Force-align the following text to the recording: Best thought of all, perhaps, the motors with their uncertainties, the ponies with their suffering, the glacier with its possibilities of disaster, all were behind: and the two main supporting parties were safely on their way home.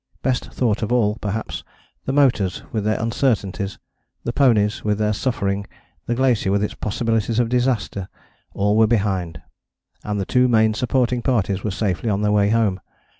Best 0.23 0.51
thought 0.51 0.81
of 0.81 0.91
all, 0.91 1.17
perhaps, 1.21 1.63
the 2.05 2.11
motors 2.11 2.63
with 2.71 2.83
their 2.83 2.99
uncertainties, 2.99 3.77
the 4.23 4.33
ponies 4.33 4.83
with 4.83 4.97
their 4.97 5.13
suffering, 5.13 5.67
the 6.07 6.15
glacier 6.15 6.49
with 6.51 6.63
its 6.63 6.73
possibilities 6.73 7.37
of 7.37 7.49
disaster, 7.49 8.09
all 8.55 8.75
were 8.75 8.87
behind: 8.87 9.43
and 10.03 10.19
the 10.19 10.25
two 10.25 10.47
main 10.47 10.73
supporting 10.73 11.21
parties 11.21 11.63
were 11.63 11.69
safely 11.69 12.09
on 12.09 12.23
their 12.23 12.31
way 12.31 12.49
home. 12.49 12.81